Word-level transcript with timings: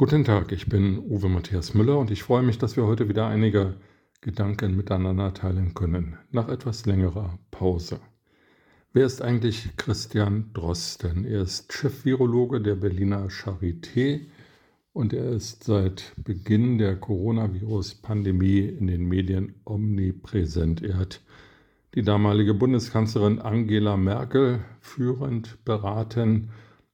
Guten 0.00 0.24
Tag, 0.24 0.50
ich 0.50 0.66
bin 0.66 0.98
Uwe 0.98 1.28
Matthias 1.28 1.74
Müller 1.74 1.98
und 1.98 2.10
ich 2.10 2.22
freue 2.22 2.42
mich, 2.42 2.56
dass 2.56 2.74
wir 2.74 2.86
heute 2.86 3.10
wieder 3.10 3.26
einige 3.26 3.74
Gedanken 4.22 4.74
miteinander 4.74 5.34
teilen 5.34 5.74
können, 5.74 6.16
nach 6.30 6.48
etwas 6.48 6.86
längerer 6.86 7.38
Pause. 7.50 8.00
Wer 8.94 9.04
ist 9.04 9.20
eigentlich 9.20 9.76
Christian 9.76 10.54
Drosten? 10.54 11.26
Er 11.26 11.42
ist 11.42 11.70
Chef-Virologe 11.74 12.62
der 12.62 12.76
Berliner 12.76 13.28
Charité 13.28 14.22
und 14.94 15.12
er 15.12 15.32
ist 15.32 15.64
seit 15.64 16.14
Beginn 16.16 16.78
der 16.78 16.96
Coronavirus-Pandemie 16.96 18.60
in 18.60 18.86
den 18.86 19.04
Medien 19.06 19.54
omnipräsent. 19.66 20.80
Er 20.82 20.96
hat 20.96 21.20
die 21.94 22.02
damalige 22.02 22.54
Bundeskanzlerin 22.54 23.38
Angela 23.38 23.98
Merkel 23.98 24.60
führend 24.80 25.62
beraten 25.66 26.48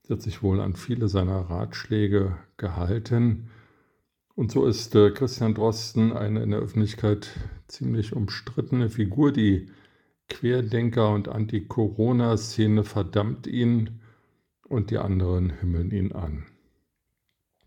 Sie 0.07 0.13
hat 0.13 0.23
sich 0.23 0.41
wohl 0.41 0.61
an 0.61 0.77
viele 0.77 1.09
seiner 1.09 1.51
Ratschläge 1.51 2.37
gehalten. 2.59 3.51
Und 4.37 4.53
so 4.53 4.65
ist 4.65 4.95
äh, 4.95 5.11
Christian 5.11 5.55
Drosten 5.55 6.13
eine 6.13 6.45
in 6.45 6.51
der 6.53 6.61
Öffentlichkeit 6.61 7.31
ziemlich 7.67 8.13
umstrittene 8.13 8.89
Figur. 8.89 9.33
Die 9.33 9.67
Querdenker- 10.29 11.13
und 11.13 11.27
Anti-Corona-Szene 11.27 12.85
verdammt 12.85 13.49
ihn 13.49 13.99
und 14.69 14.93
die 14.93 14.99
anderen 14.99 15.51
himmeln 15.51 15.91
ihn 15.91 16.13
an. 16.13 16.47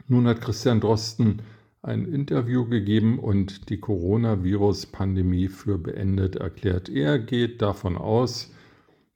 Nun 0.08 0.26
hat 0.26 0.40
Christian 0.40 0.80
Drosten 0.80 1.42
ein 1.82 2.06
Interview 2.06 2.66
gegeben 2.66 3.20
und 3.20 3.70
die 3.70 3.82
Coronavirus-Pandemie 3.82 5.50
für 5.50 5.78
beendet 5.78 6.38
erklärt. 6.38 6.88
Er 6.88 7.20
geht 7.20 7.62
davon 7.62 7.98
aus, 7.98 8.54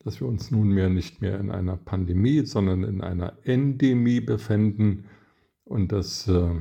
dass 0.03 0.19
wir 0.19 0.27
uns 0.27 0.51
nunmehr 0.51 0.89
nicht 0.89 1.21
mehr 1.21 1.39
in 1.39 1.49
einer 1.49 1.77
Pandemie, 1.77 2.45
sondern 2.45 2.83
in 2.83 3.01
einer 3.01 3.33
Endemie 3.43 4.19
befinden 4.19 5.05
und 5.63 5.91
dass 5.91 6.27
äh, 6.27 6.55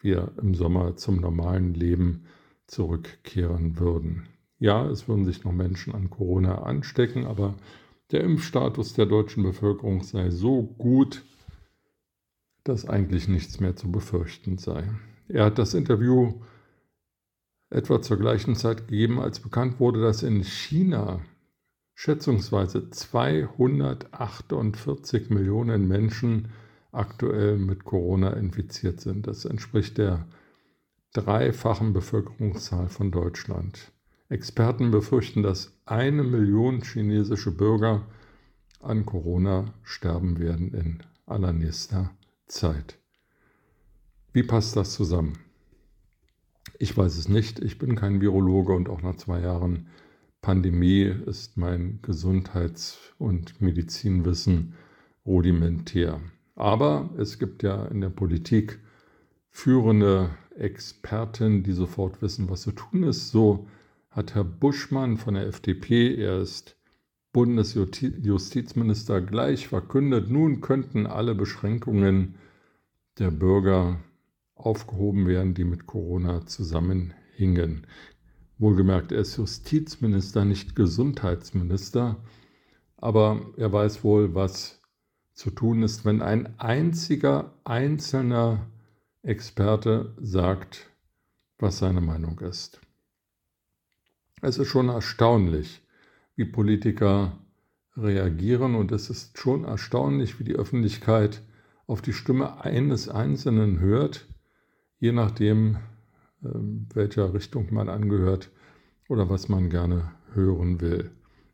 wir 0.00 0.32
im 0.40 0.54
Sommer 0.54 0.96
zum 0.96 1.20
normalen 1.20 1.74
Leben 1.74 2.24
zurückkehren 2.66 3.78
würden. 3.78 4.28
Ja, 4.58 4.86
es 4.88 5.08
würden 5.08 5.24
sich 5.24 5.44
noch 5.44 5.52
Menschen 5.52 5.94
an 5.94 6.08
Corona 6.08 6.62
anstecken, 6.62 7.26
aber 7.26 7.56
der 8.10 8.22
Impfstatus 8.22 8.94
der 8.94 9.06
deutschen 9.06 9.42
Bevölkerung 9.42 10.02
sei 10.02 10.30
so 10.30 10.62
gut, 10.62 11.24
dass 12.64 12.88
eigentlich 12.88 13.28
nichts 13.28 13.60
mehr 13.60 13.76
zu 13.76 13.90
befürchten 13.90 14.58
sei. 14.58 14.88
Er 15.28 15.46
hat 15.46 15.58
das 15.58 15.74
Interview 15.74 16.40
etwa 17.70 18.00
zur 18.00 18.18
gleichen 18.18 18.54
Zeit 18.54 18.86
gegeben, 18.86 19.18
als 19.18 19.40
bekannt 19.40 19.80
wurde, 19.80 20.00
dass 20.00 20.22
in 20.22 20.44
China 20.44 21.20
schätzungsweise 21.94 22.90
248 22.90 25.30
Millionen 25.30 25.88
Menschen 25.88 26.48
aktuell 26.90 27.58
mit 27.58 27.84
Corona 27.84 28.32
infiziert 28.34 29.00
sind. 29.00 29.26
Das 29.26 29.44
entspricht 29.44 29.98
der 29.98 30.26
dreifachen 31.12 31.92
Bevölkerungszahl 31.92 32.88
von 32.88 33.10
Deutschland. 33.10 33.92
Experten 34.28 34.90
befürchten, 34.90 35.42
dass 35.42 35.78
eine 35.84 36.22
Million 36.22 36.82
chinesische 36.82 37.50
Bürger 37.50 38.06
an 38.80 39.04
Corona 39.04 39.74
sterben 39.82 40.38
werden 40.38 40.72
in 40.72 41.02
allernächster 41.26 42.10
Zeit. 42.46 42.98
Wie 44.32 44.42
passt 44.42 44.76
das 44.76 44.94
zusammen? 44.94 45.38
Ich 46.78 46.96
weiß 46.96 47.18
es 47.18 47.28
nicht. 47.28 47.60
Ich 47.60 47.78
bin 47.78 47.94
kein 47.94 48.20
Virologe 48.20 48.72
und 48.72 48.88
auch 48.88 49.02
nach 49.02 49.16
zwei 49.16 49.40
Jahren 49.40 49.88
Pandemie 50.42 51.04
ist 51.26 51.56
mein 51.56 52.00
Gesundheits- 52.02 52.98
und 53.18 53.60
Medizinwissen 53.62 54.74
rudimentär. 55.24 56.20
Aber 56.56 57.10
es 57.16 57.38
gibt 57.38 57.62
ja 57.62 57.86
in 57.86 58.00
der 58.00 58.10
Politik 58.10 58.80
führende 59.48 60.30
Experten, 60.58 61.62
die 61.62 61.72
sofort 61.72 62.20
wissen, 62.22 62.50
was 62.50 62.62
zu 62.62 62.72
tun 62.72 63.04
ist. 63.04 63.30
So 63.30 63.68
hat 64.10 64.34
Herr 64.34 64.42
Buschmann 64.42 65.16
von 65.16 65.34
der 65.34 65.46
FDP, 65.46 66.16
er 66.16 66.40
ist 66.40 66.76
Bundesjustizminister, 67.32 69.20
gleich 69.20 69.68
verkündet, 69.68 70.28
nun 70.28 70.60
könnten 70.60 71.06
alle 71.06 71.36
Beschränkungen 71.36 72.34
der 73.18 73.30
Bürger 73.30 74.00
aufgehoben 74.54 75.26
werden, 75.26 75.54
die 75.54 75.64
mit 75.64 75.86
Corona 75.86 76.44
zusammenhingen. 76.46 77.86
Wohlgemerkt, 78.58 79.12
er 79.12 79.20
ist 79.20 79.36
Justizminister, 79.36 80.44
nicht 80.44 80.76
Gesundheitsminister, 80.76 82.16
aber 82.96 83.40
er 83.56 83.72
weiß 83.72 84.04
wohl, 84.04 84.34
was 84.34 84.80
zu 85.32 85.50
tun 85.50 85.82
ist, 85.82 86.04
wenn 86.04 86.22
ein 86.22 86.58
einziger 86.58 87.54
einzelner 87.64 88.66
Experte 89.22 90.14
sagt, 90.20 90.90
was 91.58 91.78
seine 91.78 92.00
Meinung 92.00 92.38
ist. 92.40 92.80
Es 94.40 94.58
ist 94.58 94.68
schon 94.68 94.88
erstaunlich, 94.88 95.82
wie 96.36 96.44
Politiker 96.44 97.38
reagieren 97.96 98.74
und 98.74 98.92
es 98.92 99.10
ist 99.10 99.38
schon 99.38 99.64
erstaunlich, 99.64 100.38
wie 100.38 100.44
die 100.44 100.56
Öffentlichkeit 100.56 101.42
auf 101.86 102.02
die 102.02 102.12
Stimme 102.12 102.64
eines 102.64 103.08
Einzelnen 103.08 103.80
hört, 103.80 104.26
je 104.98 105.12
nachdem, 105.12 105.78
welcher 106.42 107.34
Richtung 107.34 107.72
man 107.72 107.88
angehört 107.88 108.50
oder 109.08 109.28
was 109.30 109.48
man 109.48 109.70
gerne 109.70 110.12
hören 110.34 110.80
will. 110.80 111.10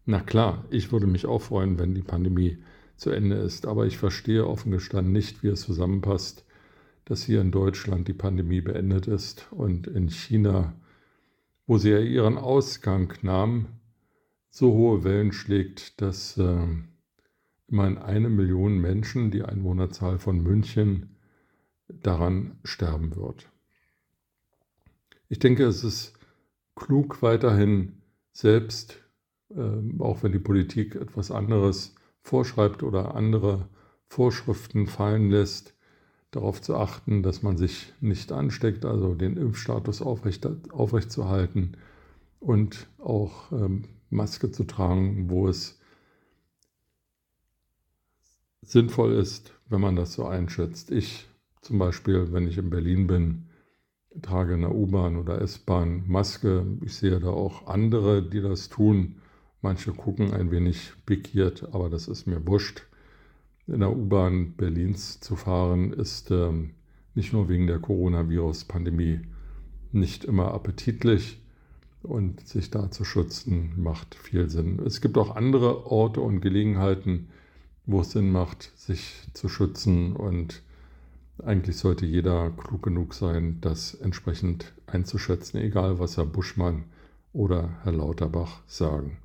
Na 0.07 0.21
klar, 0.21 0.65
ich 0.71 0.93
würde 0.93 1.07
mich 1.07 1.27
auch 1.27 1.43
freuen, 1.43 1.79
wenn 1.79 1.95
die 1.95 2.03
Pandemie 2.03 2.59
zu 2.97 3.11
Ende 3.11 3.37
ist, 3.37 3.67
aber 3.67 3.87
ich 3.87 3.99
verstehe 3.99 4.47
offen 4.47 4.73
gestanden 4.73 5.13
nicht, 5.13 5.43
wie 5.43 5.49
es 5.49 5.61
zusammenpasst, 5.61 6.45
dass 7.05 7.23
hier 7.23 7.41
in 7.41 7.51
Deutschland 7.51 8.09
die 8.09 8.15
Pandemie 8.15 8.61
beendet 8.61 9.07
ist 9.07 9.47
und 9.53 9.87
in 9.87 10.09
China, 10.09 10.75
wo 11.67 11.79
sie 11.79 11.91
ja 11.91 12.01
ihren 12.01 12.39
Ausgang 12.39 13.13
nahm, 13.23 13.67
so 14.51 14.73
hohe 14.73 15.05
Wellen 15.05 15.33
schlägt, 15.33 16.01
dass 16.01 16.37
äh, 16.39 16.67
immerhin 17.69 17.99
eine 17.99 18.31
Million 18.31 18.79
Menschen, 18.79 19.31
die 19.31 19.43
Einwohnerzahl 19.43 20.19
von 20.19 20.43
München, 20.43 21.17
daran 21.89 22.59
sterben 22.65 23.15
wird. 23.17 23.51
Ich 25.29 25.39
denke, 25.39 25.65
es 25.65 25.85
ist 25.85 26.19
klug 26.75 27.23
weiterhin 27.23 28.01
selbst, 28.33 28.99
äh, 29.51 29.99
auch 29.99 30.23
wenn 30.23 30.33
die 30.33 30.39
Politik 30.39 30.95
etwas 30.95 31.31
anderes 31.31 31.95
vorschreibt 32.23 32.83
oder 32.83 33.15
andere 33.15 33.69
Vorschriften 34.07 34.87
fallen 34.87 35.31
lässt, 35.31 35.75
darauf 36.31 36.61
zu 36.63 36.77
achten, 36.77 37.23
dass 37.23 37.43
man 37.43 37.57
sich 37.57 37.93
nicht 38.01 38.33
ansteckt, 38.33 38.85
also 38.85 39.15
den 39.15 39.37
Impfstatus 39.37 40.03
aufrecht, 40.03 40.47
aufrechtzuerhalten 40.71 41.77
und 42.41 42.87
auch 42.99 43.51
ähm, 43.53 43.85
Maske 44.11 44.51
zu 44.51 44.65
tragen, 44.65 45.31
wo 45.31 45.49
es 45.49 45.79
sinnvoll 48.63 49.13
ist, 49.13 49.53
wenn 49.69 49.81
man 49.81 49.97
das 49.97 50.13
so 50.15 50.27
einschätzt. 50.27 50.91
Ich 50.91 51.27
zum 51.63 51.79
Beispiel, 51.79 52.33
wenn 52.33 52.47
ich 52.47 52.59
in 52.59 52.71
Berlin 52.71 53.07
bin, 53.07 53.48
trage 54.23 54.55
in 54.55 54.63
der 54.63 54.75
U-Bahn 54.75 55.17
oder 55.17 55.41
S-Bahn 55.41 56.05
Maske. 56.07 56.67
Ich 56.81 56.95
sehe 56.95 57.21
da 57.21 57.29
auch 57.29 57.67
andere, 57.67 58.23
die 58.23 58.41
das 58.41 58.69
tun. 58.69 59.17
Manche 59.61 59.93
gucken 59.93 60.33
ein 60.33 60.51
wenig 60.51 60.93
pikiert, 61.07 61.69
aber 61.73 61.91
das 61.91 62.09
ist 62.09 62.27
mir 62.27 62.47
wurscht. 62.47 62.83
In 63.67 63.81
der 63.81 63.95
U-Bahn 63.95 64.53
Berlins 64.53 65.21
zu 65.21 65.37
fahren 65.37 65.93
ist 65.93 66.31
ähm, 66.31 66.71
nicht 67.15 67.33
nur 67.33 67.49
wegen 67.49 67.67
der 67.67 67.81
Coronavirus-Pandemie 67.81 69.21
nicht 69.93 70.25
immer 70.25 70.55
appetitlich 70.55 71.41
und 72.03 72.47
sich 72.47 72.71
da 72.71 72.91
zu 72.91 73.05
schützen 73.05 73.73
macht 73.77 74.15
viel 74.15 74.49
Sinn. 74.49 74.81
Es 74.87 75.01
gibt 75.01 75.19
auch 75.19 75.35
andere 75.35 75.87
Orte 75.87 76.21
und 76.21 76.41
Gelegenheiten, 76.41 77.29
wo 77.87 78.01
es 78.01 78.13
Sinn 78.13 78.31
macht, 78.31 78.73
sich 78.77 79.27
zu 79.35 79.49
schützen 79.49 80.15
und 80.15 80.63
eigentlich 81.45 81.77
sollte 81.77 82.07
jeder 82.07 82.51
klug 82.51 82.83
genug 82.83 83.15
sein, 83.15 83.59
das 83.61 83.95
entsprechend 83.95 84.73
einzuschätzen, 84.87 85.59
egal 85.59 85.99
was 85.99 86.17
Herr 86.17 86.27
Buschmann 86.27 86.85
oder 87.33 87.79
Herr 87.83 87.93
Lauterbach 87.93 88.61
sagen. 88.67 89.19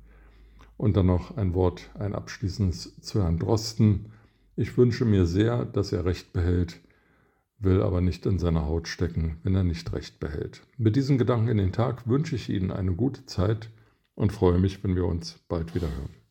Und 0.76 0.96
dann 0.96 1.06
noch 1.06 1.36
ein 1.36 1.54
Wort, 1.54 1.90
ein 1.98 2.14
abschließendes 2.14 3.00
zu 3.00 3.22
Herrn 3.22 3.38
Drosten. 3.38 4.12
Ich 4.56 4.76
wünsche 4.76 5.04
mir 5.04 5.26
sehr, 5.26 5.64
dass 5.64 5.92
er 5.92 6.04
Recht 6.04 6.32
behält, 6.32 6.80
will 7.58 7.82
aber 7.82 8.00
nicht 8.00 8.26
in 8.26 8.38
seiner 8.38 8.66
Haut 8.66 8.88
stecken, 8.88 9.38
wenn 9.42 9.54
er 9.54 9.64
nicht 9.64 9.92
Recht 9.92 10.20
behält. 10.20 10.62
Mit 10.76 10.96
diesen 10.96 11.18
Gedanken 11.18 11.48
in 11.48 11.58
den 11.58 11.72
Tag 11.72 12.08
wünsche 12.08 12.36
ich 12.36 12.50
Ihnen 12.50 12.70
eine 12.70 12.92
gute 12.92 13.24
Zeit 13.26 13.70
und 14.14 14.32
freue 14.32 14.58
mich, 14.58 14.82
wenn 14.84 14.96
wir 14.96 15.06
uns 15.06 15.38
bald 15.48 15.74
wieder 15.74 15.88
hören. 15.88 16.23